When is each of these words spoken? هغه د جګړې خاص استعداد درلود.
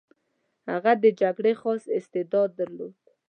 هغه 0.69 0.91
د 1.03 1.05
جګړې 1.21 1.53
خاص 1.61 1.83
استعداد 1.97 2.49
درلود. 2.59 2.95